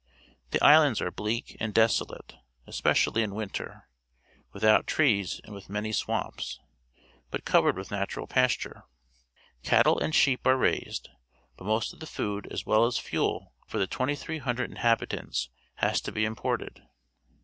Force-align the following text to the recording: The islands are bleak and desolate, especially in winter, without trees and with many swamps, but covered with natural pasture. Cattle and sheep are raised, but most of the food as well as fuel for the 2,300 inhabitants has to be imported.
The 0.49 0.63
islands 0.65 0.99
are 0.99 1.11
bleak 1.11 1.55
and 1.59 1.75
desolate, 1.75 2.33
especially 2.65 3.21
in 3.21 3.35
winter, 3.35 3.87
without 4.51 4.87
trees 4.87 5.39
and 5.43 5.53
with 5.53 5.69
many 5.69 5.91
swamps, 5.91 6.59
but 7.29 7.45
covered 7.45 7.77
with 7.77 7.91
natural 7.91 8.25
pasture. 8.25 8.85
Cattle 9.61 9.99
and 9.99 10.15
sheep 10.15 10.47
are 10.47 10.57
raised, 10.57 11.09
but 11.55 11.65
most 11.65 11.93
of 11.93 11.99
the 11.99 12.07
food 12.07 12.47
as 12.49 12.65
well 12.65 12.87
as 12.87 12.97
fuel 12.97 13.53
for 13.67 13.77
the 13.77 13.85
2,300 13.85 14.71
inhabitants 14.71 15.51
has 15.75 16.01
to 16.01 16.11
be 16.11 16.25
imported. 16.25 16.81